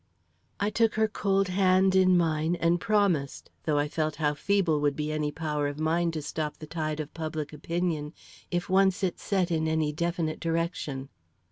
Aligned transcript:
I 0.59 0.71
took 0.71 0.95
her 0.95 1.07
cold 1.07 1.49
hand 1.49 1.95
in 1.95 2.17
mine 2.17 2.55
and 2.55 2.81
promised, 2.81 3.51
though 3.65 3.77
I 3.77 3.87
felt 3.87 4.15
how 4.15 4.33
feeble 4.33 4.81
would 4.81 4.95
be 4.95 5.11
any 5.11 5.31
power 5.31 5.67
of 5.67 5.79
mine 5.79 6.09
to 6.13 6.23
stop 6.23 6.57
the 6.57 6.65
tide 6.65 6.99
of 6.99 7.13
public 7.13 7.53
opinion 7.53 8.15
if 8.49 8.67
once 8.67 9.03
it 9.03 9.19
set 9.19 9.51
in 9.51 9.67
any 9.67 9.93
definite 9.93 10.39
direction. 10.39 11.09